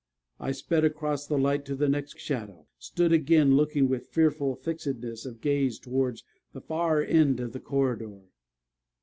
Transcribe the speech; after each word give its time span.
I 0.39 0.51
sped 0.51 0.83
across 0.83 1.27
the 1.27 1.37
light 1.37 1.63
to 1.65 1.75
the 1.75 1.87
next 1.87 2.17
shadow, 2.19 2.57
and 2.61 2.67
stood 2.79 3.13
again, 3.13 3.55
looking 3.55 3.87
with 3.87 4.07
fearful 4.07 4.55
fixedness 4.55 5.27
of 5.27 5.41
gaze 5.41 5.77
towards 5.77 6.23
the 6.53 6.61
far 6.61 7.03
end 7.03 7.39
of 7.39 7.53
the 7.53 7.59
corridor. 7.59 8.21